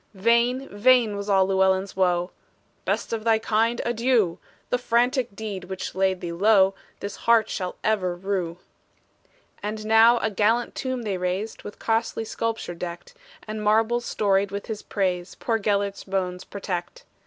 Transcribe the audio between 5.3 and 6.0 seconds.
deed which